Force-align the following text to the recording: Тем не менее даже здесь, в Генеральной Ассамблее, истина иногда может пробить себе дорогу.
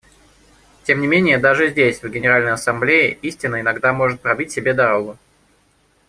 Тем 0.83 0.99
не 0.99 1.05
менее 1.05 1.37
даже 1.37 1.69
здесь, 1.69 2.01
в 2.01 2.09
Генеральной 2.09 2.53
Ассамблее, 2.53 3.13
истина 3.21 3.61
иногда 3.61 3.93
может 3.93 4.19
пробить 4.19 4.51
себе 4.51 4.73
дорогу. 4.73 5.19